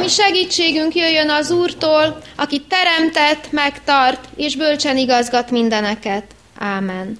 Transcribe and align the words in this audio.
Ami 0.00 0.08
segítségünk 0.08 0.94
jöjjön 0.94 1.30
az 1.30 1.50
Úrtól, 1.50 2.22
aki 2.36 2.60
teremtett, 2.68 3.52
megtart 3.52 4.24
és 4.36 4.56
bölcsen 4.56 4.96
igazgat 4.96 5.50
mindeneket. 5.50 6.24
Ámen. 6.58 7.18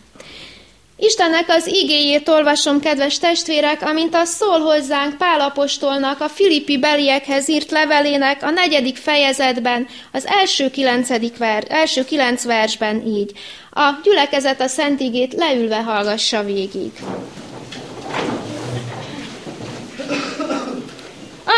Istennek 0.96 1.44
az 1.48 1.66
igéjét 1.66 2.28
olvasom, 2.28 2.80
kedves 2.80 3.18
testvérek, 3.18 3.82
amint 3.82 4.14
az 4.14 4.28
szól 4.28 4.58
hozzánk 4.58 5.18
Pálapostolnak 5.18 6.20
a 6.20 6.28
Filippi 6.28 6.78
beliekhez 6.78 7.48
írt 7.48 7.70
levelének 7.70 8.42
a 8.42 8.50
negyedik 8.50 8.96
fejezetben, 8.96 9.86
az 10.12 10.26
első, 10.26 10.70
kilencedik 10.70 11.36
ver, 11.36 11.64
első 11.68 12.04
kilenc 12.04 12.44
versben 12.44 13.06
így. 13.06 13.32
A 13.70 13.90
gyülekezet 14.02 14.60
a 14.60 14.68
Szent 14.68 15.00
igét 15.00 15.34
leülve 15.34 15.82
hallgassa 15.82 16.44
végig. 16.44 16.92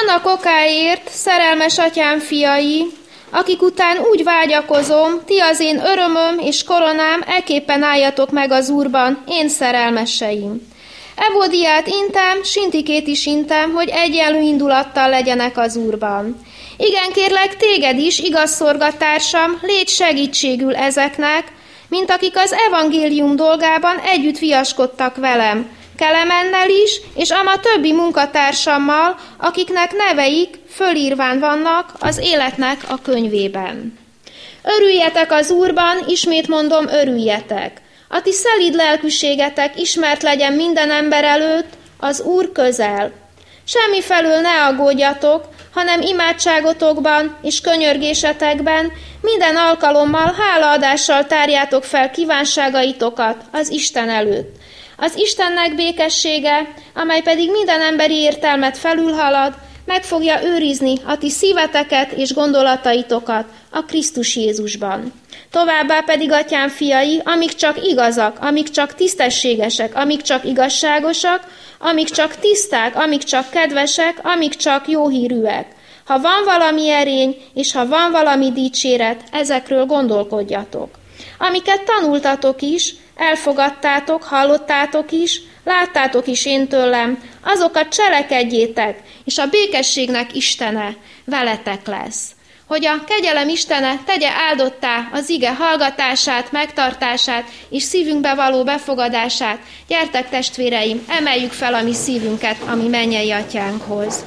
Annak 0.06 0.26
okáért, 0.26 1.10
szerelmes 1.10 1.78
atyám 1.78 2.18
fiai, 2.18 2.86
akik 3.30 3.62
után 3.62 3.98
úgy 4.10 4.24
vágyakozom, 4.24 5.20
ti 5.26 5.40
az 5.40 5.60
én 5.60 5.84
örömöm 5.84 6.38
és 6.38 6.64
koronám, 6.64 7.22
eképpen 7.26 7.82
álljatok 7.82 8.30
meg 8.30 8.50
az 8.52 8.68
Úrban, 8.68 9.24
én 9.28 9.48
szerelmeseim. 9.48 10.68
Evodiát 11.16 11.86
intem, 11.86 12.42
Sintikét 12.42 13.06
is 13.06 13.26
intem, 13.26 13.72
hogy 13.72 13.88
egyenlő 13.88 14.40
indulattal 14.40 15.08
legyenek 15.08 15.58
az 15.58 15.76
Úrban. 15.76 16.40
Igen, 16.76 17.12
kérlek 17.12 17.56
téged 17.56 17.98
is, 17.98 18.18
igaz 18.18 18.50
szorgatársam, 18.50 19.58
légy 19.62 19.88
segítségül 19.88 20.74
ezeknek, 20.74 21.52
mint 21.88 22.10
akik 22.10 22.36
az 22.36 22.54
evangélium 22.66 23.36
dolgában 23.36 23.98
együtt 23.98 24.38
viaskodtak 24.38 25.16
velem, 25.16 25.80
Kelemennel 26.02 26.68
is, 26.68 27.00
és 27.14 27.30
ama 27.30 27.56
többi 27.56 27.92
munkatársammal, 27.92 29.18
akiknek 29.38 29.92
neveik 29.92 30.58
fölírván 30.68 31.38
vannak 31.38 31.92
az 31.98 32.18
életnek 32.22 32.80
a 32.88 33.00
könyvében. 33.02 33.98
Örüljetek 34.62 35.32
az 35.32 35.50
Úrban, 35.50 36.04
ismét 36.06 36.48
mondom, 36.48 36.88
örüljetek. 36.88 37.80
A 38.08 38.22
ti 38.22 38.32
szelíd 38.32 38.74
lelkűségetek 38.74 39.80
ismert 39.80 40.22
legyen 40.22 40.52
minden 40.52 40.90
ember 40.90 41.24
előtt, 41.24 41.72
az 41.98 42.20
Úr 42.20 42.52
közel. 42.52 43.12
Semmi 43.64 44.00
felül 44.00 44.40
ne 44.40 44.64
aggódjatok, 44.64 45.44
hanem 45.74 46.00
imádságotokban 46.00 47.38
és 47.42 47.60
könyörgésetekben 47.60 48.92
minden 49.20 49.56
alkalommal 49.56 50.34
hálaadással 50.38 51.26
tárjátok 51.26 51.84
fel 51.84 52.10
kívánságaitokat 52.10 53.36
az 53.52 53.70
Isten 53.70 54.10
előtt 54.10 54.60
az 55.02 55.16
Istennek 55.16 55.74
békessége, 55.74 56.74
amely 56.94 57.20
pedig 57.20 57.50
minden 57.50 57.80
emberi 57.80 58.14
értelmet 58.14 58.78
felülhalad, 58.78 59.54
meg 59.84 60.02
fogja 60.02 60.44
őrizni 60.44 60.94
a 61.06 61.18
ti 61.18 61.30
szíveteket 61.30 62.12
és 62.12 62.34
gondolataitokat 62.34 63.44
a 63.70 63.84
Krisztus 63.84 64.36
Jézusban. 64.36 65.12
Továbbá 65.50 66.00
pedig, 66.00 66.32
atyám 66.32 66.68
fiai, 66.68 67.20
amik 67.24 67.52
csak 67.52 67.86
igazak, 67.86 68.38
amik 68.40 68.70
csak 68.70 68.94
tisztességesek, 68.94 69.94
amik 69.94 70.20
csak 70.20 70.44
igazságosak, 70.44 71.40
amik 71.78 72.08
csak 72.08 72.36
tiszták, 72.36 72.96
amik 72.96 73.22
csak 73.22 73.50
kedvesek, 73.50 74.20
amik 74.22 74.54
csak 74.54 74.88
jó 74.88 75.08
hírűek. 75.08 75.66
Ha 76.04 76.20
van 76.20 76.44
valami 76.44 76.90
erény, 76.90 77.36
és 77.54 77.72
ha 77.72 77.86
van 77.86 78.10
valami 78.10 78.52
dicséret, 78.52 79.20
ezekről 79.32 79.84
gondolkodjatok. 79.84 80.88
Amiket 81.38 81.82
tanultatok 81.84 82.62
is, 82.62 82.94
elfogadtátok, 83.30 84.22
hallottátok 84.22 85.12
is, 85.12 85.40
láttátok 85.64 86.26
is 86.26 86.46
én 86.46 86.68
tőlem, 86.68 87.18
azokat 87.44 87.88
cselekedjétek, 87.88 89.02
és 89.24 89.38
a 89.38 89.46
békességnek 89.46 90.34
Istene 90.34 90.96
veletek 91.24 91.86
lesz. 91.86 92.30
Hogy 92.66 92.86
a 92.86 93.04
kegyelem 93.04 93.48
Istene 93.48 93.98
tegye 94.04 94.28
áldottá 94.50 95.08
az 95.12 95.28
ige 95.28 95.54
hallgatását, 95.54 96.52
megtartását 96.52 97.44
és 97.70 97.82
szívünkbe 97.82 98.34
való 98.34 98.64
befogadását. 98.64 99.58
Gyertek 99.88 100.28
testvéreim, 100.28 101.04
emeljük 101.08 101.52
fel 101.52 101.74
a 101.74 101.82
mi 101.82 101.94
szívünket, 101.94 102.56
ami 102.66 102.88
mennyei 102.88 103.30
atyánkhoz. 103.30 104.24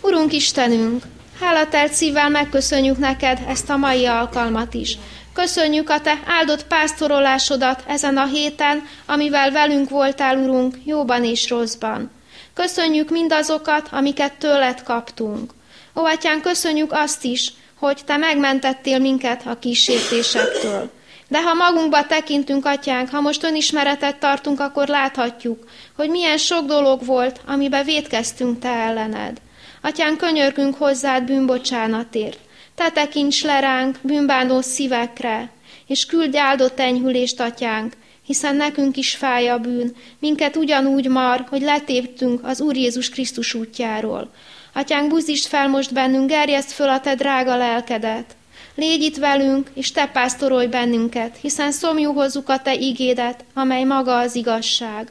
Urunk 0.00 0.32
Istenünk, 0.32 1.02
hálatelt 1.40 1.92
szívvel 1.92 2.28
megköszönjük 2.28 2.98
neked 2.98 3.38
ezt 3.48 3.70
a 3.70 3.76
mai 3.76 4.06
alkalmat 4.06 4.74
is. 4.74 4.98
Köszönjük 5.32 5.90
a 5.90 6.00
Te 6.00 6.20
áldott 6.26 6.66
pásztorolásodat 6.66 7.82
ezen 7.86 8.16
a 8.16 8.26
héten, 8.26 8.86
amivel 9.06 9.50
velünk 9.50 9.90
voltál, 9.90 10.36
Urunk, 10.36 10.76
jóban 10.84 11.24
és 11.24 11.48
rosszban. 11.48 12.10
Köszönjük 12.54 13.10
mindazokat, 13.10 13.88
amiket 13.90 14.32
tőled 14.32 14.82
kaptunk. 14.82 15.52
Ó, 15.96 16.04
Atyán, 16.04 16.40
köszönjük 16.40 16.92
azt 16.92 17.24
is, 17.24 17.52
hogy 17.78 18.00
Te 18.06 18.16
megmentettél 18.16 18.98
minket 18.98 19.42
a 19.46 19.58
kísértésektől. 19.58 20.90
De 21.28 21.42
ha 21.42 21.54
magunkba 21.54 22.06
tekintünk, 22.06 22.66
atyánk, 22.66 23.10
ha 23.10 23.20
most 23.20 23.44
önismeretet 23.44 24.16
tartunk, 24.16 24.60
akkor 24.60 24.88
láthatjuk, 24.88 25.64
hogy 25.96 26.08
milyen 26.10 26.36
sok 26.36 26.66
dolog 26.66 27.04
volt, 27.04 27.40
amiben 27.46 27.84
védkeztünk 27.84 28.58
te 28.58 28.68
ellened. 28.68 29.40
Atyán, 29.82 30.16
könyörgünk 30.16 30.76
hozzád 30.76 31.22
bűnbocsánatért. 31.24 32.38
Te 32.80 32.90
tekints 32.90 33.42
le 33.42 33.60
ránk 33.60 33.98
bűnbánó 34.02 34.60
szívekre, 34.60 35.50
és 35.86 36.06
küldj 36.06 36.38
áldott 36.38 36.80
enyhülést, 36.80 37.40
atyánk, 37.40 37.92
hiszen 38.26 38.56
nekünk 38.56 38.96
is 38.96 39.14
fáj 39.14 39.48
a 39.48 39.58
bűn, 39.58 39.96
minket 40.18 40.56
ugyanúgy 40.56 41.08
mar, 41.08 41.46
hogy 41.48 41.62
letéptünk 41.62 42.40
az 42.44 42.60
Úr 42.60 42.76
Jézus 42.76 43.08
Krisztus 43.08 43.54
útjáról. 43.54 44.30
Atyánk, 44.72 45.08
buzdítsd 45.08 45.46
fel 45.46 45.68
most 45.68 45.92
bennünk, 45.92 46.28
gerjeszt 46.28 46.72
föl 46.72 46.88
a 46.88 47.00
te 47.00 47.14
drága 47.14 47.56
lelkedet. 47.56 48.36
Légy 48.74 49.02
itt 49.02 49.16
velünk, 49.16 49.70
és 49.74 49.92
te 49.92 50.06
pásztorolj 50.06 50.66
bennünket, 50.66 51.36
hiszen 51.40 51.72
szomjú 51.72 52.12
hozzuk 52.12 52.48
a 52.48 52.58
te 52.58 52.74
igédet, 52.74 53.44
amely 53.54 53.84
maga 53.84 54.18
az 54.18 54.34
igazság. 54.34 55.08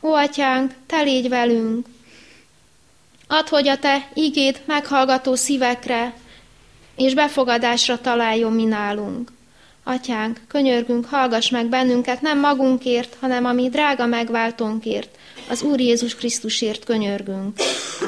Ó, 0.00 0.12
atyánk, 0.12 0.74
te 0.86 1.02
légy 1.02 1.28
velünk! 1.28 1.86
Add, 3.28 3.48
hogy 3.48 3.68
a 3.68 3.78
te 3.78 4.08
igéd 4.14 4.60
meghallgató 4.66 5.34
szívekre, 5.34 6.14
és 6.96 7.14
befogadásra 7.14 8.00
találjon 8.00 8.52
mi 8.52 8.64
nálunk. 8.64 9.32
Atyánk, 9.84 10.40
könyörgünk, 10.48 11.06
hallgass 11.06 11.50
meg 11.50 11.66
bennünket 11.66 12.20
nem 12.20 12.38
magunkért, 12.38 13.16
hanem 13.20 13.44
a 13.44 13.52
mi 13.52 13.68
drága 13.68 14.06
megváltónkért, 14.06 15.18
az 15.48 15.62
Úr 15.62 15.80
Jézus 15.80 16.14
Krisztusért 16.14 16.84
könyörgünk. 16.84 17.56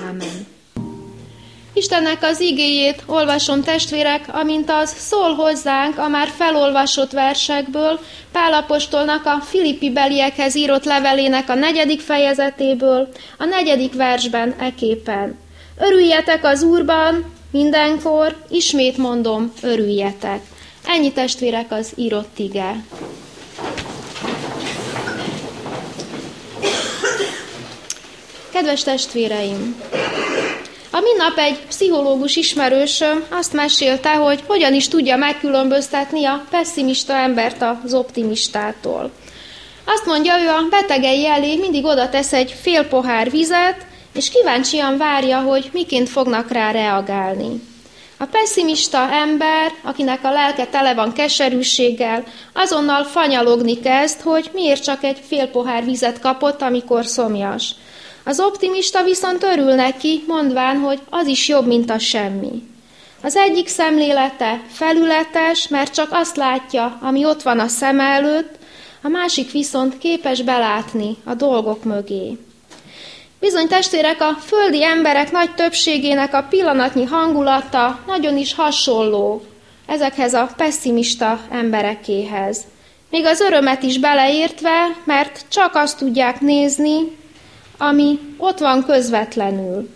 Ámen. 0.09 0.47
Istennek 1.77 2.23
az 2.23 2.41
igéjét 2.41 3.03
olvasom 3.07 3.63
testvérek, 3.63 4.25
amint 4.29 4.71
az 4.71 4.95
szól 4.99 5.35
hozzánk 5.35 5.99
a 5.99 6.09
már 6.09 6.29
felolvasott 6.37 7.13
versekből, 7.13 8.01
Pálapostolnak 8.33 9.27
a 9.27 9.41
Filippi 9.41 9.91
beliekhez 9.91 10.55
írott 10.55 10.85
levelének 10.85 11.49
a 11.49 11.55
negyedik 11.55 12.01
fejezetéből, 12.01 13.09
a 13.39 13.45
negyedik 13.45 13.95
versben 13.95 14.55
eképpen. 14.59 15.39
Örüljetek 15.79 16.45
az 16.45 16.63
Úrban, 16.63 17.34
Mindenkor, 17.55 18.37
ismét 18.51 18.97
mondom, 18.97 19.53
örüljetek. 19.63 20.41
Ennyi 20.87 21.13
testvérek 21.13 21.73
az 21.73 21.93
írott 21.97 22.39
ige. 22.39 22.85
Kedves 28.53 28.83
testvéreim! 28.83 29.83
A 30.91 31.01
minap 31.01 31.39
egy 31.39 31.59
pszichológus 31.69 32.37
ismerősöm 32.37 33.25
azt 33.31 33.53
mesélte, 33.53 34.15
hogy 34.15 34.43
hogyan 34.47 34.75
is 34.75 34.89
tudja 34.89 35.17
megkülönböztetni 35.17 36.25
a 36.25 36.45
pessimista 36.51 37.13
embert 37.13 37.65
az 37.85 37.95
optimistától. 37.95 39.11
Azt 39.85 40.07
mondja, 40.07 40.43
ő 40.43 40.49
a 40.49 40.67
betegei 40.71 41.27
elé 41.27 41.57
mindig 41.57 41.85
oda 41.85 42.09
tesz 42.09 42.33
egy 42.33 42.55
fél 42.63 42.85
pohár 42.89 43.31
vizet, 43.31 43.87
és 44.15 44.31
kíváncsian 44.31 44.97
várja, 44.97 45.41
hogy 45.41 45.71
miként 45.73 46.09
fognak 46.09 46.51
rá 46.51 46.71
reagálni. 46.71 47.63
A 48.19 48.25
pessimista 48.25 49.11
ember, 49.11 49.73
akinek 49.83 50.25
a 50.25 50.33
lelke 50.33 50.67
tele 50.67 50.95
van 50.95 51.13
keserűséggel, 51.13 52.25
azonnal 52.53 53.05
fanyalogni 53.05 53.81
kezd, 53.81 54.21
hogy 54.21 54.51
miért 54.53 54.83
csak 54.83 55.03
egy 55.05 55.19
fél 55.27 55.47
pohár 55.47 55.85
vizet 55.85 56.21
kapott, 56.21 56.63
amikor 56.63 57.07
szomjas. 57.07 57.75
Az 58.25 58.41
optimista 58.41 59.03
viszont 59.03 59.43
örül 59.43 59.75
neki, 59.75 60.25
mondván, 60.27 60.77
hogy 60.79 61.01
az 61.11 61.27
is 61.27 61.49
jobb, 61.49 61.67
mint 61.67 61.91
a 61.91 61.99
semmi. 61.99 62.63
Az 63.23 63.37
egyik 63.37 63.69
szemlélete 63.69 64.61
felületes, 64.73 65.69
mert 65.69 65.95
csak 65.95 66.09
azt 66.11 66.37
látja, 66.37 66.99
ami 67.03 67.25
ott 67.25 67.43
van 67.43 67.59
a 67.59 67.69
szem 67.69 68.01
előtt, 68.01 68.55
a 69.03 69.09
másik 69.09 69.51
viszont 69.51 69.99
képes 69.99 70.43
belátni 70.43 71.17
a 71.25 71.35
dolgok 71.35 71.85
mögé. 71.85 72.39
Bizony 73.45 73.69
testvérek, 73.69 74.21
a 74.21 74.37
földi 74.47 74.85
emberek 74.85 75.31
nagy 75.31 75.55
többségének 75.55 76.35
a 76.35 76.47
pillanatnyi 76.51 77.05
hangulata 77.05 77.99
nagyon 78.07 78.37
is 78.37 78.55
hasonló 78.55 79.45
ezekhez 79.87 80.35
a 80.35 80.51
pessimista 80.57 81.41
emberekéhez. 81.51 82.61
Még 83.11 83.25
az 83.25 83.41
örömet 83.41 83.83
is 83.83 83.99
beleértve, 83.99 84.97
mert 85.05 85.45
csak 85.49 85.75
azt 85.75 85.99
tudják 85.99 86.41
nézni, 86.41 87.17
ami 87.79 88.19
ott 88.37 88.59
van 88.59 88.85
közvetlenül. 88.85 89.89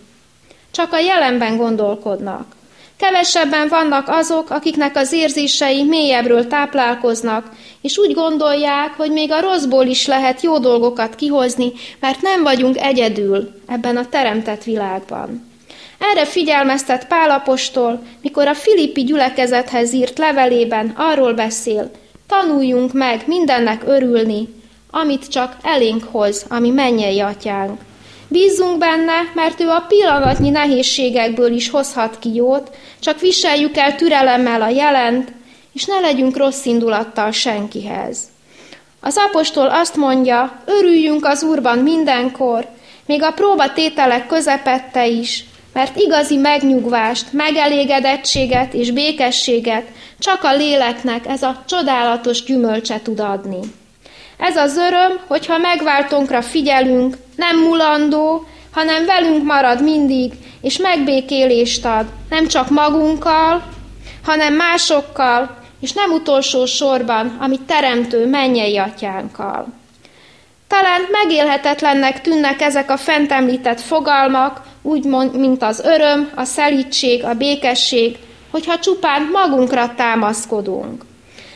csak 0.71 0.93
a 0.93 0.99
jelenben 0.99 1.57
gondolkodnak. 1.57 2.55
Kevesebben 2.97 3.67
vannak 3.67 4.07
azok, 4.07 4.49
akiknek 4.49 4.95
az 4.95 5.11
érzései 5.11 5.83
mélyebbről 5.83 6.47
táplálkoznak, 6.47 7.49
és 7.81 7.97
úgy 7.97 8.13
gondolják, 8.13 8.93
hogy 8.97 9.11
még 9.11 9.31
a 9.31 9.41
rosszból 9.41 9.85
is 9.85 10.07
lehet 10.07 10.41
jó 10.41 10.57
dolgokat 10.57 11.15
kihozni, 11.15 11.71
mert 11.99 12.21
nem 12.21 12.43
vagyunk 12.43 12.77
egyedül 12.77 13.49
ebben 13.67 13.97
a 13.97 14.09
teremtett 14.09 14.63
világban. 14.63 15.47
Erre 15.99 16.25
figyelmeztet 16.25 17.07
Pálapostól, 17.07 18.03
mikor 18.21 18.47
a 18.47 18.53
Filippi 18.53 19.03
gyülekezethez 19.03 19.93
írt 19.93 20.17
levelében 20.17 20.93
arról 20.97 21.33
beszél, 21.33 21.91
tanuljunk 22.27 22.93
meg 22.93 23.23
mindennek 23.25 23.83
örülni, 23.85 24.47
amit 24.91 25.27
csak 25.27 25.57
elénk 25.61 26.03
hoz, 26.03 26.45
ami 26.49 26.69
mennyei 26.69 27.19
atyánk. 27.19 27.79
Bízzunk 28.27 28.77
benne, 28.77 29.31
mert 29.33 29.61
ő 29.61 29.67
a 29.67 29.85
pillanatnyi 29.87 30.49
nehézségekből 30.49 31.51
is 31.51 31.69
hozhat 31.69 32.19
ki 32.19 32.33
jót, 32.33 32.71
csak 32.99 33.19
viseljük 33.19 33.77
el 33.77 33.95
türelemmel 33.95 34.61
a 34.61 34.69
jelent, 34.69 35.31
és 35.79 35.85
ne 35.85 35.99
legyünk 35.99 36.37
rossz 36.37 36.65
indulattal 36.65 37.31
senkihez. 37.31 38.17
Az 38.99 39.17
apostol 39.17 39.67
azt 39.67 39.95
mondja, 39.95 40.61
örüljünk 40.65 41.25
az 41.25 41.43
Úrban 41.43 41.77
mindenkor, 41.77 42.67
még 43.05 43.23
a 43.23 43.31
próbatételek 43.31 44.27
közepette 44.27 45.07
is, 45.07 45.43
mert 45.73 45.97
igazi 45.99 46.35
megnyugvást, 46.35 47.33
megelégedettséget 47.33 48.73
és 48.73 48.91
békességet 48.91 49.87
csak 50.17 50.43
a 50.43 50.55
léleknek 50.55 51.25
ez 51.27 51.43
a 51.43 51.63
csodálatos 51.67 52.43
gyümölcse 52.43 53.01
tud 53.01 53.19
adni. 53.19 53.59
Ez 54.37 54.55
az 54.55 54.77
öröm, 54.77 55.19
hogyha 55.27 55.57
megváltónkra 55.57 56.41
figyelünk, 56.41 57.17
nem 57.35 57.59
mulandó, 57.59 58.47
hanem 58.71 59.05
velünk 59.05 59.43
marad 59.43 59.83
mindig, 59.83 60.33
és 60.61 60.77
megbékélést 60.77 61.85
ad, 61.85 62.05
nem 62.29 62.47
csak 62.47 62.69
magunkkal, 62.69 63.63
hanem 64.23 64.53
másokkal, 64.53 65.58
és 65.79 65.91
nem 65.91 66.11
utolsó 66.11 66.65
sorban, 66.65 67.37
amit 67.39 67.61
teremtő 67.61 68.27
mennyei 68.27 68.77
atyánkkal. 68.77 69.67
Talán 70.67 71.01
megélhetetlennek 71.11 72.21
tűnnek 72.21 72.61
ezek 72.61 72.91
a 72.91 72.97
fent 72.97 73.31
említett 73.31 73.81
fogalmak, 73.81 74.61
úgy 74.81 75.03
mint 75.33 75.63
az 75.63 75.79
öröm, 75.79 76.31
a 76.35 76.43
szelítség, 76.43 77.23
a 77.23 77.33
békesség, 77.33 78.17
hogyha 78.51 78.79
csupán 78.79 79.29
magunkra 79.31 79.93
támaszkodunk. 79.95 81.05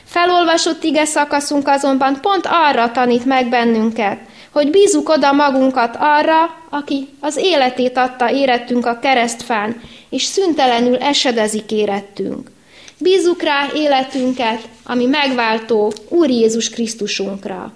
Felolvasott 0.06 0.84
ige 0.84 1.06
szakaszunk 1.06 1.68
azonban 1.68 2.18
pont 2.22 2.48
arra 2.50 2.92
tanít 2.92 3.26
meg 3.26 3.50
bennünket, 3.50 4.18
hogy 4.52 4.70
bízuk 4.70 5.10
oda 5.10 5.32
magunkat 5.32 5.96
arra, 6.00 6.56
aki 6.70 7.08
az 7.20 7.38
életét 7.38 7.98
adta 7.98 8.32
érettünk 8.32 8.86
a 8.86 9.00
keresztfán, 9.00 9.82
és 10.10 10.24
szüntelenül 10.24 10.98
esedezik 10.98 11.72
érettünk. 11.72 12.53
Bízuk 12.98 13.42
rá 13.42 13.68
életünket, 13.76 14.62
ami 14.84 15.06
megváltó 15.06 15.94
Úr 16.10 16.30
Jézus 16.30 16.70
Krisztusunkra. 16.70 17.74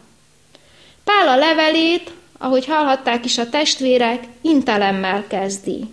Pál 1.04 1.28
a 1.28 1.36
levelét, 1.36 2.12
ahogy 2.38 2.66
hallhatták 2.66 3.26
is 3.26 3.38
a 3.38 3.50
testvérek, 3.50 4.24
intelemmel 4.42 5.26
kezdi. 5.28 5.86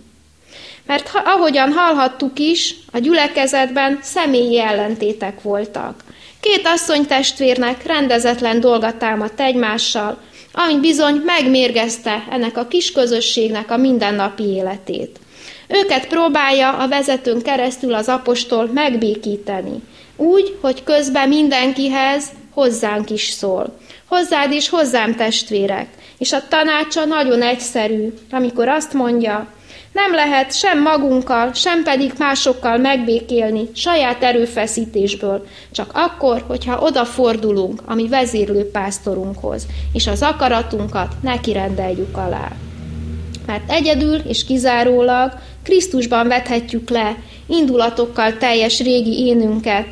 Mert 0.85 1.11
ahogyan 1.13 1.71
hallhattuk 1.71 2.39
is, 2.39 2.75
a 2.91 2.97
gyülekezetben 2.97 3.99
személyi 4.01 4.59
ellentétek 4.59 5.41
voltak. 5.41 6.03
Két 6.39 6.67
asszony 6.67 7.05
testvérnek 7.05 7.85
rendezetlen 7.85 8.59
dolga 8.59 8.97
támadt 8.97 9.39
egymással, 9.39 10.21
ami 10.53 10.79
bizony 10.79 11.21
megmérgezte 11.25 12.27
ennek 12.29 12.57
a 12.57 12.67
kis 12.67 12.91
közösségnek 12.91 13.71
a 13.71 13.77
mindennapi 13.77 14.43
életét. 14.43 15.19
Őket 15.67 16.07
próbálja 16.07 16.77
a 16.77 16.87
vezetőn 16.87 17.41
keresztül 17.41 17.93
az 17.93 18.07
apostol 18.07 18.69
megbékíteni, 18.73 19.81
úgy, 20.15 20.57
hogy 20.61 20.83
közben 20.83 21.27
mindenkihez 21.27 22.25
hozzánk 22.53 23.09
is 23.09 23.29
szól. 23.29 23.77
Hozzád 24.05 24.51
is 24.51 24.69
hozzám 24.69 25.15
testvérek, 25.15 25.87
és 26.17 26.33
a 26.33 26.47
tanácsa 26.49 27.05
nagyon 27.05 27.41
egyszerű, 27.41 28.13
amikor 28.31 28.67
azt 28.67 28.93
mondja, 28.93 29.47
nem 29.95 30.13
lehet 30.13 30.57
sem 30.57 30.81
magunkkal, 30.81 31.53
sem 31.53 31.83
pedig 31.83 32.13
másokkal 32.17 32.77
megbékélni 32.77 33.69
saját 33.73 34.23
erőfeszítésből, 34.23 35.47
csak 35.71 35.91
akkor, 35.93 36.43
hogyha 36.47 36.81
odafordulunk 36.81 37.81
a 37.85 37.95
mi 37.95 38.07
vezérlő 38.07 38.69
pásztorunkhoz, 38.71 39.65
és 39.93 40.07
az 40.07 40.21
akaratunkat 40.21 41.15
neki 41.21 41.53
rendeljük 41.53 42.17
alá. 42.17 42.51
Mert 43.45 43.71
egyedül 43.71 44.15
és 44.15 44.45
kizárólag 44.45 45.31
Krisztusban 45.65 46.27
vethetjük 46.27 46.89
le 46.89 47.15
indulatokkal 47.47 48.37
teljes 48.37 48.79
régi 48.79 49.25
énünket, 49.25 49.85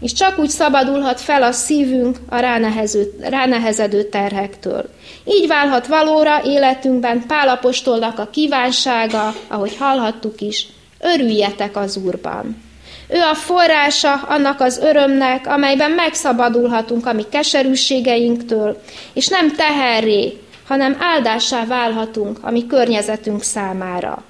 és 0.00 0.12
csak 0.12 0.38
úgy 0.38 0.48
szabadulhat 0.48 1.20
fel 1.20 1.42
a 1.42 1.52
szívünk 1.52 2.18
a 2.28 2.38
ránehező, 2.38 3.12
ránehezedő 3.20 4.02
terhektől. 4.02 4.88
Így 5.24 5.46
válhat 5.46 5.86
valóra 5.86 6.42
életünkben 6.44 7.26
Pálapostolnak 7.26 8.18
a 8.18 8.30
kívánsága, 8.30 9.34
ahogy 9.48 9.76
hallhattuk 9.78 10.40
is, 10.40 10.66
örüljetek 11.00 11.76
az 11.76 11.96
Úrban. 11.96 12.64
Ő 13.08 13.20
a 13.32 13.34
forrása 13.34 14.12
annak 14.12 14.60
az 14.60 14.78
örömnek, 14.78 15.46
amelyben 15.46 15.90
megszabadulhatunk 15.90 17.06
a 17.06 17.12
mi 17.12 17.24
keserűségeinktől, 17.30 18.82
és 19.12 19.28
nem 19.28 19.52
teherré, 19.52 20.40
hanem 20.66 20.96
áldássá 21.00 21.64
válhatunk 21.64 22.38
a 22.42 22.50
mi 22.50 22.66
környezetünk 22.66 23.42
számára. 23.42 24.22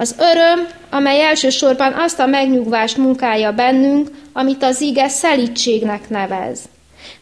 Az 0.00 0.14
öröm, 0.18 0.66
amely 0.90 1.22
elsősorban 1.22 1.92
azt 1.92 2.20
a 2.20 2.26
megnyugvást 2.26 2.96
munkálja 2.96 3.52
bennünk, 3.52 4.10
amit 4.32 4.62
az 4.62 4.80
ige 4.80 5.08
szelítségnek 5.08 6.08
nevez. 6.08 6.60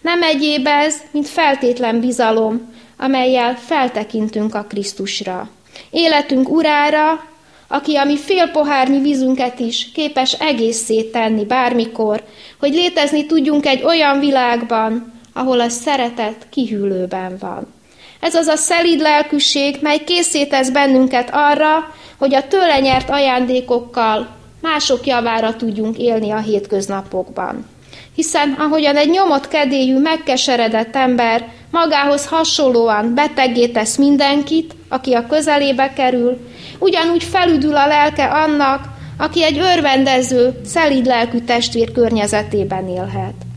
Nem 0.01 0.23
egyéb 0.23 0.67
ez, 0.67 0.97
mint 1.11 1.29
feltétlen 1.29 2.01
bizalom, 2.01 2.75
amelyel 2.97 3.57
feltekintünk 3.57 4.55
a 4.55 4.67
Krisztusra. 4.69 5.49
Életünk 5.91 6.51
urára, 6.51 7.25
aki 7.69 7.97
a 7.97 8.05
mi 8.05 8.17
fél 8.17 8.51
pohárnyi 8.51 9.01
vízünket 9.01 9.59
is 9.59 9.93
képes 9.93 10.33
egészé 10.33 11.03
tenni 11.03 11.45
bármikor, 11.45 12.23
hogy 12.59 12.73
létezni 12.73 13.27
tudjunk 13.27 13.67
egy 13.67 13.83
olyan 13.83 14.19
világban, 14.19 15.13
ahol 15.33 15.61
a 15.61 15.69
szeretet 15.69 16.47
kihűlőben 16.51 17.37
van. 17.41 17.77
Ez 18.21 18.35
az 18.35 18.47
a 18.47 18.57
szelíd 18.57 19.01
lelkűség, 19.01 19.79
mely 19.81 20.05
készítesz 20.05 20.71
bennünket 20.71 21.31
arra, 21.33 21.95
hogy 22.19 22.35
a 22.35 22.47
tőle 22.47 22.79
nyert 22.79 23.11
ajándékokkal 23.11 24.29
mások 24.61 25.07
javára 25.07 25.57
tudjunk 25.57 25.99
élni 25.99 26.31
a 26.31 26.39
hétköznapokban. 26.39 27.67
Hiszen 28.15 28.57
ahogyan 28.59 28.97
egy 28.97 29.11
nyomott 29.11 29.49
kedélyű, 29.49 29.99
megkeseredett 29.99 30.97
ember 30.97 31.49
magához 31.71 32.27
hasonlóan 32.27 33.15
betegé 33.15 33.69
tesz 33.69 33.97
mindenkit, 33.97 34.75
aki 34.89 35.13
a 35.13 35.27
közelébe 35.27 35.93
kerül, 35.93 36.39
ugyanúgy 36.79 37.23
felüdül 37.23 37.77
a 37.77 37.87
lelke 37.87 38.25
annak, 38.25 38.85
aki 39.19 39.45
egy 39.45 39.59
örvendező, 39.59 40.61
szelíd 40.65 41.07
lelkű 41.07 41.39
testvér 41.39 41.93
környezetében 41.93 42.89
élhet. 42.89 43.48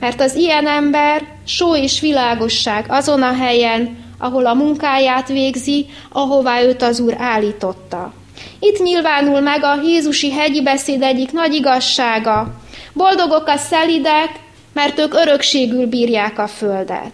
Mert 0.00 0.20
az 0.20 0.34
ilyen 0.34 0.66
ember 0.66 1.22
só 1.46 1.76
és 1.76 2.00
világosság 2.00 2.84
azon 2.88 3.22
a 3.22 3.32
helyen, 3.32 4.06
ahol 4.18 4.46
a 4.46 4.54
munkáját 4.54 5.28
végzi, 5.28 5.86
ahová 6.12 6.62
őt 6.62 6.82
az 6.82 7.00
Úr 7.00 7.14
állította. 7.18 8.12
Itt 8.58 8.82
nyilvánul 8.82 9.40
meg 9.40 9.62
a 9.62 9.80
Jézusi 9.82 10.32
hegyi 10.32 10.62
beszéd 10.62 11.02
egyik 11.02 11.32
nagy 11.32 11.54
igazsága. 11.54 12.54
Boldogok 12.92 13.46
a 13.46 13.56
szelidek, 13.56 14.30
mert 14.72 14.98
ők 14.98 15.14
örökségül 15.14 15.86
bírják 15.86 16.38
a 16.38 16.46
földet. 16.46 17.12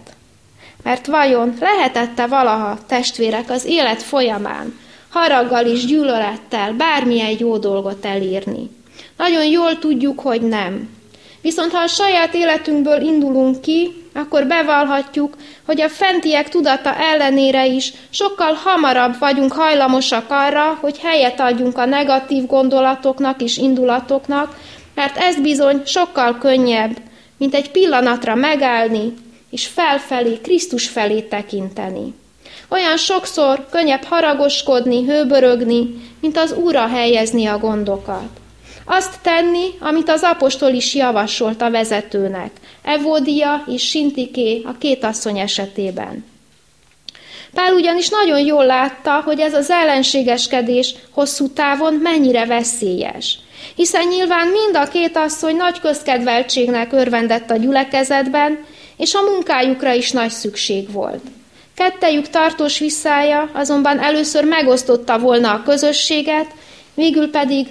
Mert 0.83 1.05
vajon 1.05 1.53
lehetette 1.59 2.27
valaha, 2.27 2.77
testvérek, 2.87 3.49
az 3.49 3.65
élet 3.65 4.01
folyamán 4.03 4.73
haraggal 5.15 5.65
és 5.65 5.85
gyűlölettel 5.85 6.73
bármilyen 6.73 7.35
jó 7.39 7.57
dolgot 7.57 8.05
elírni? 8.05 8.69
Nagyon 9.17 9.45
jól 9.45 9.79
tudjuk, 9.79 10.19
hogy 10.19 10.41
nem. 10.41 10.89
Viszont 11.45 11.71
ha 11.71 11.81
a 11.81 11.87
saját 11.87 12.33
életünkből 12.33 13.01
indulunk 13.01 13.61
ki, 13.61 14.09
akkor 14.13 14.45
bevallhatjuk, 14.45 15.35
hogy 15.65 15.81
a 15.81 15.89
fentiek 15.89 16.49
tudata 16.49 16.95
ellenére 16.95 17.65
is 17.65 17.93
sokkal 18.09 18.53
hamarabb 18.53 19.19
vagyunk 19.19 19.53
hajlamosak 19.53 20.25
arra, 20.29 20.77
hogy 20.81 20.99
helyet 20.99 21.39
adjunk 21.39 21.77
a 21.77 21.85
negatív 21.85 22.45
gondolatoknak 22.45 23.41
és 23.41 23.57
indulatoknak, 23.57 24.59
mert 24.95 25.17
ez 25.17 25.41
bizony 25.41 25.81
sokkal 25.85 26.37
könnyebb, 26.37 26.97
mint 27.37 27.53
egy 27.53 27.71
pillanatra 27.71 28.35
megállni, 28.35 29.13
és 29.49 29.67
felfelé, 29.67 30.39
Krisztus 30.43 30.87
felé 30.87 31.21
tekinteni. 31.21 32.13
Olyan 32.69 32.97
sokszor 32.97 33.65
könnyebb 33.69 34.03
haragoskodni, 34.03 35.03
hőbörögni, 35.03 35.95
mint 36.21 36.37
az 36.37 36.53
Úra 36.53 36.87
helyezni 36.87 37.45
a 37.45 37.57
gondokat. 37.57 38.43
Azt 38.85 39.21
tenni, 39.21 39.67
amit 39.79 40.09
az 40.09 40.23
apostol 40.23 40.69
is 40.69 40.95
javasolt 40.95 41.61
a 41.61 41.69
vezetőnek, 41.69 42.51
Evódia 42.83 43.63
és 43.67 43.87
Sintiké 43.87 44.61
a 44.65 44.77
két 44.77 45.03
asszony 45.03 45.37
esetében. 45.39 46.25
Pál 47.53 47.73
ugyanis 47.73 48.09
nagyon 48.09 48.39
jól 48.39 48.65
látta, 48.65 49.21
hogy 49.25 49.39
ez 49.39 49.53
az 49.53 49.69
ellenségeskedés 49.69 50.95
hosszú 51.11 51.47
távon 51.47 51.93
mennyire 51.93 52.45
veszélyes. 52.45 53.39
Hiszen 53.75 54.07
nyilván 54.07 54.47
mind 54.47 54.75
a 54.75 54.87
két 54.87 55.17
asszony 55.17 55.55
nagy 55.55 55.79
közkedveltségnek 55.79 56.93
örvendett 56.93 57.51
a 57.51 57.57
gyülekezetben, 57.57 58.65
és 58.97 59.13
a 59.13 59.21
munkájukra 59.21 59.93
is 59.93 60.11
nagy 60.11 60.29
szükség 60.29 60.91
volt. 60.91 61.21
Kettejük 61.75 62.29
tartós 62.29 62.79
visszája 62.79 63.49
azonban 63.53 63.99
először 63.99 64.43
megosztotta 64.43 65.19
volna 65.19 65.51
a 65.51 65.63
közösséget, 65.63 66.47
végül 66.93 67.29
pedig 67.29 67.67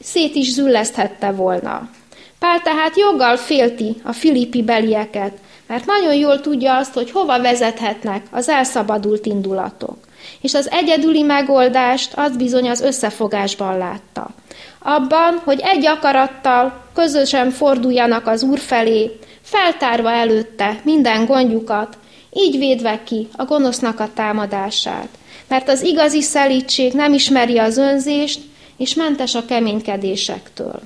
szét 0.00 0.34
is 0.34 0.52
zülleszthette 0.52 1.30
volna. 1.30 1.90
Pál 2.38 2.62
tehát 2.62 2.96
joggal 2.96 3.36
félti 3.36 3.96
a 4.04 4.12
filippi 4.12 4.62
belieket, 4.62 5.32
mert 5.66 5.86
nagyon 5.86 6.14
jól 6.14 6.40
tudja 6.40 6.76
azt, 6.76 6.94
hogy 6.94 7.10
hova 7.10 7.40
vezethetnek 7.40 8.26
az 8.30 8.48
elszabadult 8.48 9.26
indulatok. 9.26 9.96
És 10.40 10.54
az 10.54 10.70
egyedüli 10.70 11.22
megoldást 11.22 12.12
az 12.16 12.36
bizony 12.36 12.68
az 12.68 12.80
összefogásban 12.80 13.78
látta. 13.78 14.30
Abban, 14.78 15.40
hogy 15.44 15.60
egy 15.62 15.86
akarattal 15.86 16.84
közösen 16.94 17.50
forduljanak 17.50 18.26
az 18.26 18.42
Úr 18.42 18.58
felé, 18.58 19.18
feltárva 19.42 20.10
előtte 20.10 20.80
minden 20.84 21.26
gondjukat, 21.26 21.98
így 22.32 22.58
védve 22.58 23.00
ki 23.04 23.28
a 23.36 23.44
gonosznak 23.44 24.00
a 24.00 24.10
támadását. 24.14 25.08
Mert 25.48 25.68
az 25.68 25.82
igazi 25.82 26.22
szelítség 26.22 26.92
nem 26.92 27.12
ismeri 27.12 27.58
az 27.58 27.76
önzést, 27.76 28.40
és 28.80 28.94
mentes 28.94 29.34
a 29.34 29.44
keménykedésektől. 29.44 30.80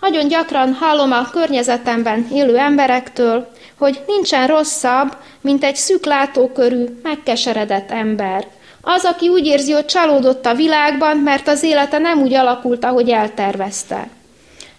Nagyon 0.00 0.28
gyakran 0.28 0.72
hallom 0.72 1.12
a 1.12 1.30
környezetemben 1.30 2.28
élő 2.32 2.56
emberektől, 2.56 3.48
hogy 3.78 4.00
nincsen 4.06 4.46
rosszabb, 4.46 5.16
mint 5.40 5.64
egy 5.64 5.76
szűk 5.76 6.04
látókörű, 6.04 6.84
megkeseredett 7.02 7.90
ember. 7.90 8.46
Az, 8.80 9.04
aki 9.04 9.28
úgy 9.28 9.46
érzi, 9.46 9.72
hogy 9.72 9.84
csalódott 9.84 10.46
a 10.46 10.54
világban, 10.54 11.16
mert 11.16 11.48
az 11.48 11.62
élete 11.62 11.98
nem 11.98 12.20
úgy 12.20 12.34
alakult, 12.34 12.84
ahogy 12.84 13.08
eltervezte. 13.08 14.08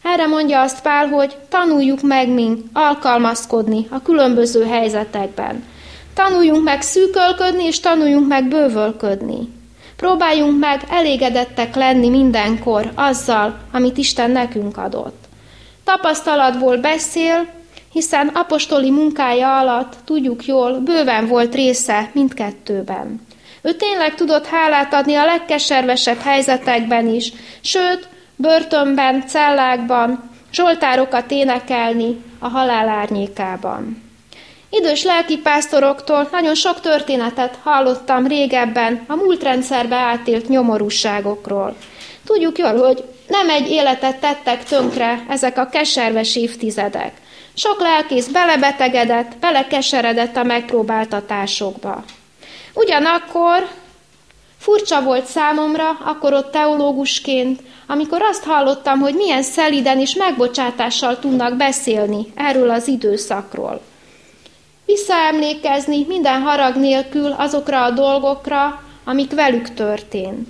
Erre 0.03 0.25
mondja 0.25 0.61
azt 0.61 0.81
Pál, 0.81 1.07
hogy 1.07 1.35
tanuljuk 1.49 2.01
meg 2.01 2.29
mi 2.29 2.63
alkalmazkodni 2.73 3.87
a 3.89 4.01
különböző 4.01 4.65
helyzetekben. 4.65 5.63
Tanuljunk 6.13 6.63
meg 6.63 6.81
szűkölködni, 6.81 7.63
és 7.63 7.79
tanuljunk 7.79 8.27
meg 8.27 8.47
bővölködni. 8.47 9.61
Próbáljunk 9.95 10.59
meg 10.59 10.81
elégedettek 10.89 11.75
lenni 11.75 12.09
mindenkor 12.09 12.91
azzal, 12.95 13.57
amit 13.71 13.97
Isten 13.97 14.31
nekünk 14.31 14.77
adott. 14.77 15.25
Tapasztalatból 15.83 16.77
beszél, 16.77 17.47
hiszen 17.91 18.27
apostoli 18.27 18.89
munkája 18.89 19.59
alatt, 19.59 19.95
tudjuk 20.05 20.45
jól, 20.45 20.79
bőven 20.79 21.27
volt 21.27 21.55
része 21.55 22.09
mindkettőben. 22.13 23.21
Ő 23.62 23.71
tényleg 23.73 24.15
tudott 24.15 24.45
hálát 24.45 24.93
adni 24.93 25.15
a 25.15 25.25
legkeservesebb 25.25 26.19
helyzetekben 26.19 27.07
is, 27.07 27.33
sőt, 27.62 28.07
börtönben, 28.35 29.27
cellákban, 29.27 30.29
zsoltárokat 30.51 31.31
énekelni 31.31 32.21
a 32.39 32.47
halál 32.47 32.88
árnyékában. 32.88 34.02
Idős 34.75 35.03
lelkipásztoroktól 35.03 36.27
nagyon 36.31 36.55
sok 36.55 36.79
történetet 36.79 37.57
hallottam 37.63 38.27
régebben 38.27 39.03
a 39.07 39.15
múlt 39.15 39.43
rendszerbe 39.43 39.95
átélt 39.95 40.47
nyomorúságokról. 40.47 41.75
Tudjuk 42.25 42.57
jól, 42.57 42.77
hogy 42.77 43.03
nem 43.27 43.49
egy 43.49 43.69
életet 43.69 44.19
tettek 44.19 44.63
tönkre 44.63 45.25
ezek 45.29 45.57
a 45.57 45.69
keserves 45.69 46.35
évtizedek. 46.35 47.13
Sok 47.53 47.79
lelkész 47.79 48.27
belebetegedett, 48.27 49.37
belekeseredett 49.39 50.35
a 50.35 50.43
megpróbáltatásokba. 50.43 52.03
Ugyanakkor 52.73 53.67
furcsa 54.59 55.01
volt 55.01 55.25
számomra, 55.25 55.89
akkor 55.89 56.33
ott 56.33 56.51
teológusként, 56.51 57.61
amikor 57.87 58.21
azt 58.21 58.43
hallottam, 58.43 58.99
hogy 58.99 59.13
milyen 59.13 59.43
szeliden 59.43 59.99
és 59.99 60.15
megbocsátással 60.15 61.19
tudnak 61.19 61.57
beszélni 61.57 62.31
erről 62.35 62.69
az 62.69 62.87
időszakról. 62.87 63.81
Visszaemlékezni 64.93 66.05
minden 66.07 66.41
harag 66.41 66.75
nélkül 66.75 67.31
azokra 67.38 67.83
a 67.83 67.91
dolgokra, 67.91 68.83
amik 69.03 69.31
velük 69.31 69.73
történt. 69.73 70.50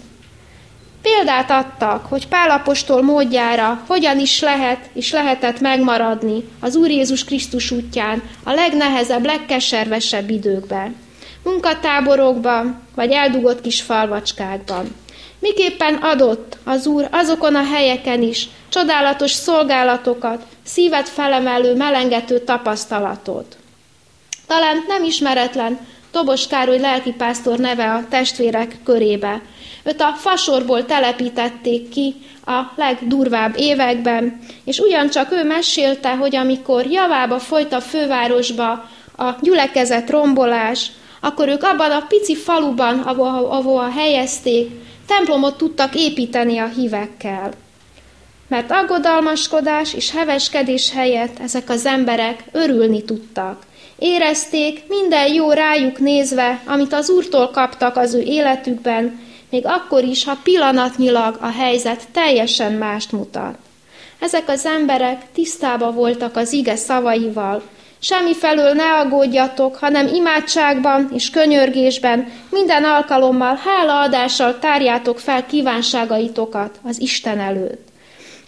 Példát 1.02 1.52
adtak, 1.52 2.06
hogy 2.06 2.28
Pálapostól 2.28 3.02
módjára 3.02 3.84
hogyan 3.88 4.20
is 4.20 4.42
lehet 4.42 4.90
és 4.94 5.12
lehetett 5.12 5.60
megmaradni 5.60 6.44
az 6.60 6.76
Úr 6.76 6.90
Jézus 6.90 7.24
Krisztus 7.24 7.72
útján 7.72 8.24
a 8.44 8.52
legnehezebb, 8.52 9.26
legkeservesebb 9.26 10.30
időkben. 10.30 10.96
Munkatáborokban, 11.44 12.82
vagy 12.96 13.12
eldugott 13.12 13.62
kis 13.62 13.82
falvacskákban. 13.82 14.96
Miképpen 15.40 15.96
adott 15.96 16.58
az 16.64 16.88
Úr 16.88 17.08
azokon 17.12 17.56
a 17.56 17.64
helyeken 17.74 18.22
is 18.22 18.48
csodálatos 18.70 19.32
szolgálatokat, 19.32 20.44
szívet 20.64 21.10
felemelő, 21.10 21.76
melengető 21.76 22.40
tapasztalatot. 22.40 23.58
Talán 24.48 24.84
nem 24.88 25.04
ismeretlen 25.04 25.80
Tobos 26.12 26.48
Károly 26.48 26.80
lelkipásztor 26.80 27.58
neve 27.58 27.92
a 27.92 28.06
testvérek 28.10 28.78
körébe. 28.84 29.42
Őt 29.84 30.02
a 30.02 30.14
fasorból 30.18 30.86
telepítették 30.86 31.90
ki 31.90 32.16
a 32.46 32.62
legdurvább 32.76 33.54
években, 33.58 34.40
és 34.64 34.80
ugyancsak 34.80 35.32
ő 35.32 35.44
mesélte, 35.44 36.16
hogy 36.16 36.36
amikor 36.36 36.86
javába 36.86 37.40
folyt 37.40 37.74
a 37.74 37.82
fővárosba 37.82 38.90
a 39.18 39.32
gyülekezet 39.42 40.10
rombolás, 40.10 40.92
akkor 41.22 41.48
ők 41.48 41.64
abban 41.64 41.92
a 41.92 42.06
pici 42.08 42.36
faluban, 42.36 43.00
ahol, 43.00 43.46
ahol 43.52 43.90
helyezték, 43.90 44.72
templomot 45.08 45.58
tudtak 45.58 45.96
építeni 45.96 46.58
a 46.58 46.68
hívekkel. 46.68 47.52
Mert 48.54 48.72
aggodalmaskodás 48.72 49.94
és 49.94 50.12
heveskedés 50.12 50.92
helyett 50.92 51.40
ezek 51.40 51.70
az 51.70 51.86
emberek 51.86 52.44
örülni 52.52 53.04
tudtak. 53.04 53.64
Érezték 54.00 54.84
minden 54.88 55.34
jó 55.34 55.52
rájuk 55.52 56.00
nézve, 56.00 56.62
amit 56.66 56.94
az 56.94 57.10
Úrtól 57.10 57.50
kaptak 57.50 57.98
az 57.98 58.14
ő 58.14 58.22
életükben, 58.22 59.20
még 59.50 59.66
akkor 59.66 60.04
is, 60.04 60.24
ha 60.24 60.38
pillanatnyilag 60.44 61.38
a 61.42 61.52
helyzet 61.52 62.02
teljesen 62.12 62.74
mást 62.74 63.12
mutat. 63.12 63.56
Ezek 64.20 64.50
az 64.50 64.66
emberek 64.66 65.22
tisztába 65.34 65.92
voltak 65.92 66.36
az 66.36 66.54
ige 66.54 66.76
szavaival, 66.76 67.62
Semmi 68.00 68.34
felől 68.34 68.74
ne 68.74 68.94
aggódjatok, 69.00 69.76
hanem 69.76 70.08
imádságban 70.08 71.10
és 71.14 71.30
könyörgésben 71.30 72.32
minden 72.50 72.84
alkalommal 72.84 73.60
hálaadással 73.66 74.60
tárjátok 74.60 75.20
fel 75.20 75.46
kívánságaitokat 75.46 76.80
az 76.84 77.02
Isten 77.02 77.40
előtt. 77.40 77.92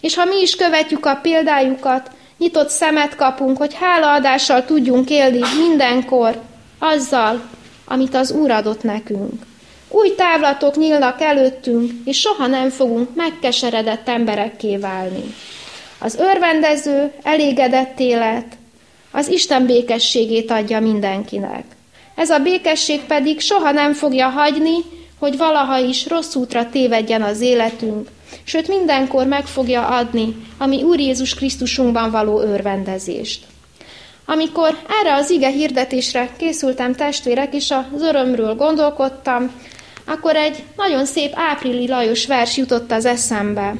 És 0.06 0.14
ha 0.14 0.24
mi 0.24 0.40
is 0.40 0.56
követjük 0.56 1.06
a 1.06 1.18
példájukat, 1.22 2.10
nyitott 2.38 2.68
szemet 2.68 3.16
kapunk, 3.16 3.56
hogy 3.56 3.74
hálaadással 3.74 4.64
tudjunk 4.64 5.10
élni 5.10 5.40
mindenkor, 5.58 6.40
azzal, 6.78 7.42
amit 7.84 8.14
az 8.14 8.30
Úr 8.30 8.50
adott 8.50 8.82
nekünk. 8.82 9.42
Új 9.88 10.14
távlatok 10.14 10.76
nyílnak 10.76 11.20
előttünk, 11.20 11.92
és 12.04 12.20
soha 12.20 12.46
nem 12.46 12.70
fogunk 12.70 13.14
megkeseredett 13.14 14.08
emberekké 14.08 14.76
válni. 14.76 15.34
Az 15.98 16.16
örvendező, 16.16 17.12
elégedett 17.22 18.00
élet, 18.00 18.46
az 19.10 19.28
Isten 19.28 19.66
békességét 19.66 20.50
adja 20.50 20.80
mindenkinek. 20.80 21.64
Ez 22.14 22.30
a 22.30 22.38
békesség 22.38 23.00
pedig 23.00 23.40
soha 23.40 23.70
nem 23.70 23.92
fogja 23.92 24.28
hagyni, 24.28 24.76
hogy 25.18 25.36
valaha 25.36 25.78
is 25.78 26.08
rossz 26.08 26.34
útra 26.34 26.70
tévedjen 26.70 27.22
az 27.22 27.40
életünk, 27.40 28.08
sőt 28.44 28.68
mindenkor 28.68 29.26
meg 29.26 29.46
fogja 29.46 29.86
adni 29.86 30.36
a 30.58 30.66
mi 30.66 30.82
Úr 30.82 30.98
Jézus 30.98 31.34
Krisztusunkban 31.34 32.10
való 32.10 32.40
örvendezést. 32.40 33.46
Amikor 34.24 34.78
erre 35.00 35.14
az 35.14 35.30
ige 35.30 35.48
hirdetésre 35.48 36.28
készültem 36.36 36.94
testvérek, 36.94 37.54
és 37.54 37.70
az 37.70 38.02
örömről 38.02 38.54
gondolkodtam, 38.54 39.50
akkor 40.04 40.36
egy 40.36 40.62
nagyon 40.76 41.04
szép 41.04 41.32
áprili 41.34 41.88
Lajos 41.88 42.26
vers 42.26 42.56
jutott 42.56 42.92
az 42.92 43.04
eszembe. 43.04 43.74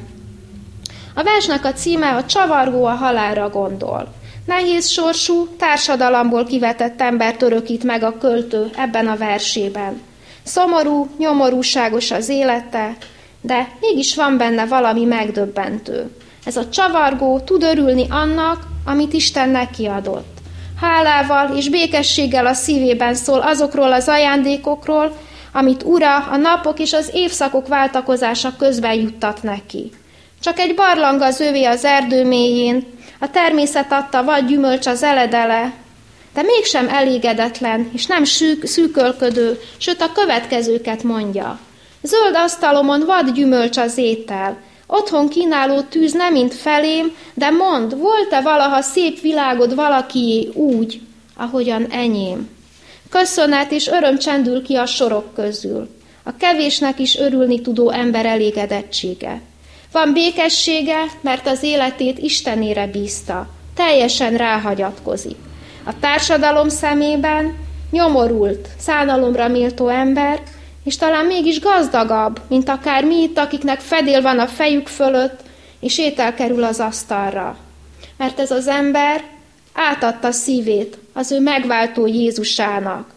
A 1.13 1.23
versnek 1.23 1.65
a 1.65 1.73
címe 1.73 2.15
a 2.15 2.25
Csavargó 2.25 2.85
a 2.85 2.91
halálra 2.91 3.49
gondol. 3.49 4.15
Nehéz 4.45 4.87
sorsú, 4.87 5.47
társadalomból 5.47 6.45
kivetett 6.45 7.01
ember 7.01 7.35
örökít 7.39 7.83
meg 7.83 8.03
a 8.03 8.17
költő 8.17 8.69
ebben 8.75 9.07
a 9.07 9.17
versében. 9.17 10.01
Szomorú, 10.43 11.07
nyomorúságos 11.17 12.11
az 12.11 12.29
élete, 12.29 12.97
de 13.41 13.67
mégis 13.79 14.15
van 14.15 14.37
benne 14.37 14.65
valami 14.65 15.03
megdöbbentő. 15.03 16.11
Ez 16.45 16.57
a 16.57 16.69
csavargó 16.69 17.39
tud 17.39 17.63
örülni 17.63 18.05
annak, 18.09 18.63
amit 18.85 19.13
Isten 19.13 19.49
neki 19.49 19.85
adott. 19.85 20.37
Hálával 20.81 21.57
és 21.57 21.69
békességgel 21.69 22.45
a 22.45 22.53
szívében 22.53 23.13
szól 23.13 23.39
azokról 23.39 23.93
az 23.93 24.07
ajándékokról, 24.07 25.17
amit 25.51 25.83
Ura 25.83 26.15
a 26.17 26.37
napok 26.37 26.79
és 26.79 26.93
az 26.93 27.09
évszakok 27.13 27.67
váltakozása 27.67 28.55
közben 28.57 28.93
juttat 28.93 29.43
neki. 29.43 29.91
Csak 30.41 30.59
egy 30.59 30.75
barlang 30.75 31.21
az 31.21 31.39
övé 31.39 31.63
az 31.63 31.85
erdő 31.85 32.25
mélyén, 32.25 32.85
a 33.19 33.29
természet 33.29 33.91
adta 33.91 34.23
vagy 34.23 34.45
gyümölcs 34.45 34.87
az 34.87 35.03
eledele, 35.03 35.73
de 36.33 36.41
mégsem 36.41 36.89
elégedetlen, 36.89 37.89
és 37.93 38.05
nem 38.05 38.23
szűk, 38.23 38.65
szűkölködő, 38.65 39.59
sőt 39.77 40.01
a 40.01 40.11
következőket 40.11 41.03
mondja. 41.03 41.59
Zöld 42.01 42.35
asztalomon 42.35 43.05
vad 43.05 43.31
gyümölcs 43.31 43.77
az 43.77 43.97
étel, 43.97 44.57
otthon 44.87 45.29
kínáló 45.29 45.81
tűz 45.81 46.13
nem 46.13 46.33
mint 46.33 46.53
felém, 46.53 47.15
de 47.33 47.49
mond, 47.49 47.97
volt-e 47.97 48.41
valaha 48.41 48.81
szép 48.81 49.19
világod 49.19 49.75
valakié 49.75 50.49
úgy, 50.53 51.01
ahogyan 51.35 51.87
enyém? 51.91 52.49
Köszönet 53.09 53.71
és 53.71 53.87
öröm 53.87 54.17
csendül 54.17 54.63
ki 54.63 54.75
a 54.75 54.85
sorok 54.85 55.33
közül. 55.33 55.89
A 56.23 56.35
kevésnek 56.37 56.99
is 56.99 57.17
örülni 57.17 57.61
tudó 57.61 57.89
ember 57.89 58.25
elégedettsége. 58.25 59.41
Van 59.91 60.13
békessége, 60.13 61.03
mert 61.21 61.47
az 61.47 61.63
életét 61.63 62.19
Istenére 62.19 62.87
bízta, 62.87 63.49
teljesen 63.75 64.37
ráhagyatkozik. 64.37 65.35
A 65.85 65.99
társadalom 65.99 66.69
szemében 66.69 67.55
nyomorult, 67.91 68.67
szánalomra 68.77 69.47
méltó 69.47 69.87
ember, 69.87 70.39
és 70.87 70.97
talán 70.97 71.25
mégis 71.25 71.59
gazdagabb, 71.59 72.39
mint 72.49 72.69
akár 72.69 73.03
mi 73.03 73.21
itt, 73.21 73.37
akiknek 73.37 73.79
fedél 73.79 74.21
van 74.21 74.39
a 74.39 74.47
fejük 74.47 74.87
fölött, 74.87 75.39
és 75.79 75.97
étel 75.97 76.33
kerül 76.33 76.63
az 76.63 76.79
asztalra. 76.79 77.57
Mert 78.17 78.39
ez 78.39 78.51
az 78.51 78.67
ember 78.67 79.23
átadta 79.73 80.31
szívét 80.31 80.97
az 81.13 81.31
ő 81.31 81.39
megváltó 81.39 82.05
Jézusának. 82.05 83.13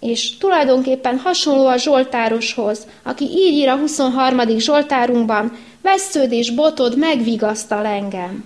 És 0.00 0.36
tulajdonképpen 0.36 1.18
hasonló 1.18 1.66
a 1.66 1.76
Zsoltároshoz, 1.76 2.86
aki 3.02 3.24
így 3.24 3.54
ír 3.54 3.68
a 3.68 3.76
23. 3.76 4.58
Zsoltárunkban, 4.58 5.56
vesződ 5.82 6.32
és 6.32 6.50
botod 6.50 6.98
megvigasztal 6.98 7.86
engem. 7.86 8.44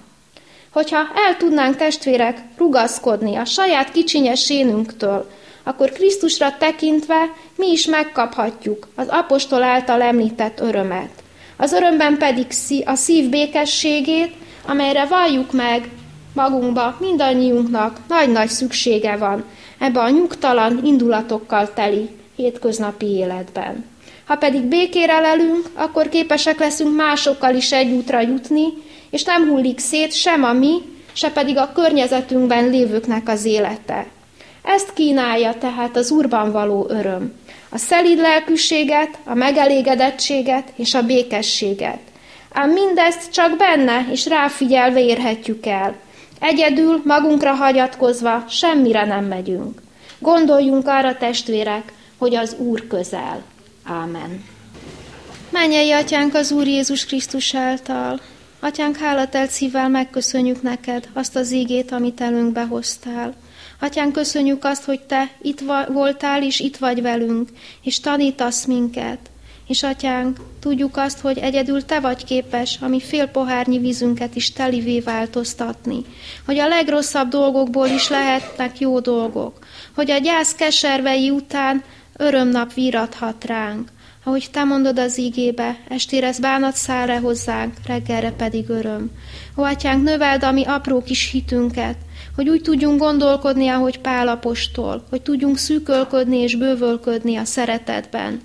Hogyha 0.73 0.99
el 0.99 1.37
tudnánk 1.39 1.77
testvérek 1.77 2.39
rugaszkodni 2.57 3.37
a 3.37 3.45
saját 3.45 3.93
kicsinyes 3.93 4.51
énünktől, 4.51 5.31
akkor 5.69 5.91
Krisztusra 5.91 6.57
tekintve 6.59 7.33
mi 7.57 7.71
is 7.71 7.87
megkaphatjuk 7.87 8.89
az 8.95 9.07
apostol 9.09 9.63
által 9.63 10.03
említett 10.03 10.61
örömet. 10.61 11.11
Az 11.57 11.73
örömben 11.73 12.19
pedig 12.19 12.47
a 12.85 12.95
szív 12.95 13.29
békességét, 13.29 14.33
amelyre 14.67 15.07
valljuk 15.07 15.53
meg 15.53 15.89
magunkba 16.35 16.97
mindannyiunknak 17.01 17.99
nagy-nagy 18.09 18.49
szüksége 18.49 19.17
van 19.17 19.45
ebbe 19.79 20.01
a 20.01 20.11
nyugtalan 20.11 20.81
indulatokkal 20.85 21.73
teli 21.75 22.09
hétköznapi 22.37 23.07
életben. 23.07 23.85
Ha 24.27 24.37
pedig 24.37 24.63
békére 24.63 25.21
lelünk, 25.21 25.71
akkor 25.75 26.09
képesek 26.09 26.59
leszünk 26.59 26.97
másokkal 26.97 27.55
is 27.55 27.73
egy 27.73 27.91
útra 27.91 28.21
jutni, 28.21 28.67
és 29.11 29.25
nem 29.25 29.49
hullik 29.49 29.79
szét 29.79 30.13
sem 30.13 30.45
a 30.45 30.53
mi, 30.53 30.75
se 31.13 31.31
pedig 31.31 31.57
a 31.57 31.73
környezetünkben 31.75 32.71
lévőknek 32.71 33.29
az 33.29 33.45
élete. 33.45 34.07
Ezt 34.63 34.93
kínálja 34.93 35.55
tehát 35.55 35.97
az 35.97 36.11
Úrban 36.11 36.53
való 36.53 36.87
öröm. 36.89 37.33
A 37.71 37.79
szelíd 37.79 38.19
lelkűséget, 38.19 39.19
a 39.25 39.35
megelégedettséget 39.35 40.73
és 40.77 40.95
a 40.95 41.03
békességet. 41.03 41.99
Ám 42.53 42.71
mindezt 42.71 43.33
csak 43.33 43.57
benne 43.57 44.07
és 44.11 44.27
ráfigyelve 44.27 45.01
érhetjük 45.01 45.67
el. 45.67 45.97
Egyedül, 46.41 47.03
magunkra 47.05 47.53
hagyatkozva 47.53 48.45
semmire 48.49 49.05
nem 49.05 49.25
megyünk. 49.25 49.81
Gondoljunk 50.19 50.87
arra, 50.87 51.17
testvérek, 51.17 51.93
hogy 52.19 52.35
az 52.35 52.57
Úr 52.59 52.87
közel. 52.87 53.43
Ámen. 53.85 54.45
Menjei 55.51 55.91
atyánk 55.91 56.35
az 56.35 56.53
Úr 56.53 56.67
Jézus 56.67 57.07
Krisztus 57.07 57.55
által. 57.55 58.21
Atyánk, 58.61 58.97
hálatelt 58.97 59.51
szívvel 59.51 59.89
megköszönjük 59.89 60.63
neked 60.63 61.09
azt 61.13 61.37
az 61.37 61.53
ígét, 61.53 61.93
amit 61.93 62.21
előnk 62.21 62.53
behoztál. 62.53 63.35
Atyánk, 63.81 64.13
köszönjük 64.13 64.65
azt, 64.65 64.85
hogy 64.85 65.01
Te 65.01 65.31
itt 65.43 65.63
voltál, 65.89 66.43
és 66.43 66.61
itt 66.61 66.77
vagy 66.77 67.03
velünk, 67.03 67.49
és 67.83 68.01
tanítasz 68.01 68.65
minket. 68.65 69.19
És 69.67 69.83
atyánk, 69.83 70.37
tudjuk 70.61 70.97
azt, 70.97 71.21
hogy 71.21 71.39
egyedül 71.39 71.85
Te 71.85 72.01
vagy 72.01 72.25
képes 72.25 72.79
a 72.81 72.89
mi 72.89 73.01
fél 73.01 73.27
pohárnyi 73.27 73.79
vízünket 73.79 74.37
is 74.37 74.53
telivé 74.53 75.01
változtatni, 75.01 76.05
hogy 76.47 76.59
a 76.59 76.69
legrosszabb 76.69 77.29
dolgokból 77.29 77.87
is 77.87 78.09
lehetnek 78.09 78.79
jó 78.79 79.01
dolgok, 79.01 79.59
hogy 79.95 80.11
a 80.11 80.19
gyász 80.19 80.55
keservei 80.55 81.31
után 81.31 81.83
örömnap 82.17 82.75
vírathat 82.75 83.45
ránk, 83.45 83.89
ahogy 84.29 84.49
te 84.51 84.65
mondod 84.65 84.99
az 84.99 85.19
ígébe, 85.19 85.79
estére 85.89 86.27
ez 86.27 86.39
bánat 86.39 86.75
száll 86.75 87.07
le 87.07 87.17
hozzánk, 87.17 87.75
reggelre 87.87 88.33
pedig 88.33 88.69
öröm. 88.69 89.11
Ó, 89.57 89.63
atyánk, 89.63 90.03
növeld 90.03 90.45
a 90.45 90.53
mi 90.53 90.65
apró 90.65 91.03
kis 91.03 91.31
hitünket, 91.31 91.97
hogy 92.37 92.49
úgy 92.49 92.63
tudjunk 92.63 92.99
gondolkodni, 92.99 93.69
ahogy 93.69 93.99
Pálapostól, 94.01 95.05
hogy 95.11 95.23
tudjunk 95.23 95.59
szűkölködni 95.59 96.37
és 96.37 96.57
bővölködni 96.57 97.37
a 97.37 97.45
szeretetben, 97.45 98.41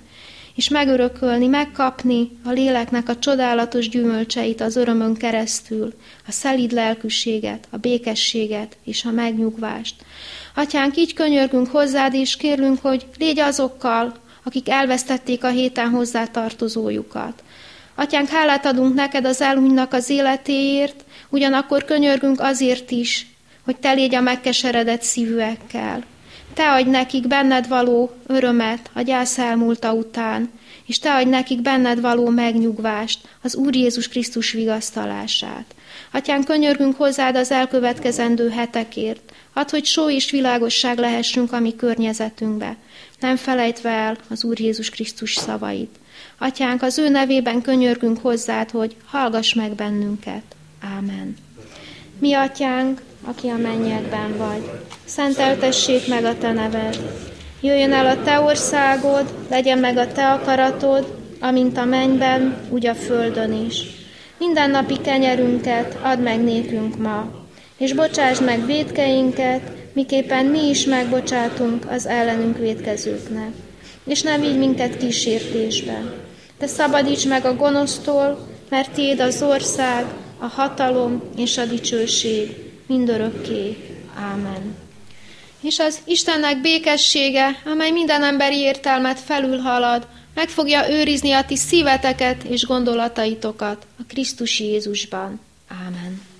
és 0.54 0.68
megörökölni, 0.68 1.46
megkapni 1.46 2.30
a 2.44 2.50
léleknek 2.50 3.08
a 3.08 3.18
csodálatos 3.18 3.88
gyümölcseit 3.88 4.60
az 4.60 4.76
örömön 4.76 5.14
keresztül, 5.14 5.92
a 6.26 6.30
szelíd 6.30 6.72
lelkűséget, 6.72 7.68
a 7.70 7.76
békességet 7.76 8.76
és 8.84 9.04
a 9.04 9.10
megnyugvást. 9.10 9.94
Atyánk, 10.54 10.96
így 10.96 11.14
könyörgünk 11.14 11.68
hozzád, 11.68 12.14
és 12.14 12.36
kérlünk, 12.36 12.78
hogy 12.80 13.06
légy 13.18 13.38
azokkal, 13.38 14.22
akik 14.44 14.68
elvesztették 14.68 15.44
a 15.44 15.48
héten 15.48 15.88
hozzátartozójukat. 15.88 17.42
Atyánk, 17.94 18.28
hálát 18.28 18.66
adunk 18.66 18.94
neked 18.94 19.24
az 19.24 19.40
elhunynak 19.40 19.92
az 19.92 20.10
életéért, 20.10 21.04
ugyanakkor 21.28 21.84
könyörgünk 21.84 22.40
azért 22.40 22.90
is, 22.90 23.26
hogy 23.64 23.76
te 23.76 23.92
légy 23.92 24.14
a 24.14 24.20
megkeseredett 24.20 25.02
szívűekkel. 25.02 26.04
Te 26.54 26.72
adj 26.72 26.90
nekik 26.90 27.26
benned 27.26 27.68
való 27.68 28.10
örömet 28.26 28.90
a 28.92 29.00
gyász 29.00 29.38
elmúlta 29.38 29.92
után, 29.92 30.50
és 30.86 30.98
te 30.98 31.14
adj 31.14 31.28
nekik 31.28 31.62
benned 31.62 32.00
való 32.00 32.28
megnyugvást, 32.28 33.20
az 33.42 33.56
Úr 33.56 33.74
Jézus 33.74 34.08
Krisztus 34.08 34.52
vigasztalását. 34.52 35.74
Atyán, 36.12 36.44
könyörgünk 36.44 36.96
hozzád 36.96 37.36
az 37.36 37.50
elkövetkezendő 37.50 38.48
hetekért, 38.50 39.32
add, 39.52 39.70
hogy 39.70 39.84
só 39.84 40.10
és 40.10 40.30
világosság 40.30 40.98
lehessünk 40.98 41.52
a 41.52 41.60
mi 41.60 41.76
környezetünkbe, 41.76 42.76
nem 43.20 43.36
felejtve 43.36 43.90
el 43.90 44.16
az 44.30 44.44
Úr 44.44 44.60
Jézus 44.60 44.90
Krisztus 44.90 45.34
szavait. 45.34 45.98
Atyánk, 46.38 46.82
az 46.82 46.98
ő 46.98 47.08
nevében 47.08 47.62
könyörgünk 47.62 48.18
hozzád, 48.20 48.70
hogy 48.70 48.96
hallgass 49.04 49.54
meg 49.54 49.74
bennünket. 49.74 50.42
Ámen. 50.80 51.36
Mi, 52.18 52.32
atyánk, 52.32 53.00
aki 53.24 53.48
a 53.48 53.56
mennyekben 53.56 54.36
vagy, 54.36 54.70
szenteltessék 55.04 56.08
meg 56.08 56.24
a 56.24 56.38
te 56.38 56.52
neved. 56.52 56.98
Jöjjön 57.60 57.92
el 57.92 58.06
a 58.06 58.22
te 58.22 58.40
országod, 58.40 59.34
legyen 59.50 59.78
meg 59.78 59.96
a 59.96 60.12
te 60.12 60.30
akaratod, 60.30 61.18
amint 61.40 61.76
a 61.76 61.84
mennyben, 61.84 62.56
úgy 62.70 62.86
a 62.86 62.94
földön 62.94 63.52
is. 63.66 63.86
Minden 64.38 64.70
napi 64.70 65.00
kenyerünket 65.00 65.98
add 66.02 66.18
meg 66.18 66.42
nékünk 66.42 66.98
ma, 66.98 67.30
és 67.76 67.92
bocsásd 67.92 68.44
meg 68.44 68.66
védkeinket, 68.66 69.70
miképpen 69.94 70.46
mi 70.46 70.68
is 70.68 70.84
megbocsátunk 70.84 71.90
az 71.90 72.06
ellenünk 72.06 72.58
védkezőknek. 72.58 73.50
És 74.04 74.22
nem 74.22 74.42
így 74.42 74.58
minket 74.58 74.96
kísértésbe. 74.96 76.14
Te 76.58 76.66
szabadíts 76.66 77.26
meg 77.28 77.44
a 77.44 77.56
gonosztól, 77.56 78.48
mert 78.68 78.90
Tiéd 78.90 79.20
az 79.20 79.42
ország, 79.42 80.04
a 80.38 80.46
hatalom 80.46 81.22
és 81.36 81.58
a 81.58 81.64
dicsőség 81.64 82.56
mindörökké. 82.86 83.76
Ámen. 84.14 84.76
És 85.60 85.78
az 85.78 85.98
Istennek 86.04 86.60
békessége, 86.60 87.62
amely 87.64 87.90
minden 87.90 88.22
emberi 88.22 88.56
értelmet 88.56 89.20
felülhalad, 89.20 90.06
meg 90.34 90.48
fogja 90.48 90.90
őrizni 90.90 91.32
a 91.32 91.44
ti 91.44 91.56
szíveteket 91.56 92.42
és 92.42 92.66
gondolataitokat 92.66 93.86
a 93.98 94.02
Krisztus 94.08 94.60
Jézusban. 94.60 95.40
Ámen. 95.68 96.33